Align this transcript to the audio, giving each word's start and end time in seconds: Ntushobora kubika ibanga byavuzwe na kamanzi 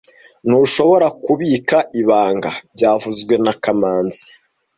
Ntushobora 0.47 1.07
kubika 1.25 1.77
ibanga 2.01 2.51
byavuzwe 2.75 3.33
na 3.43 3.53
kamanzi 3.63 4.23